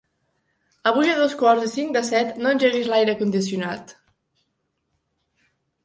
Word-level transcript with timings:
Avui 0.91 1.11
a 1.11 1.17
dos 1.19 1.35
quarts 1.41 1.67
i 1.67 1.69
cinc 1.75 1.93
de 1.99 2.03
set 2.09 2.41
no 2.45 2.55
engeguis 2.55 2.91
l'aire 2.95 3.17
condicionat. 3.23 3.97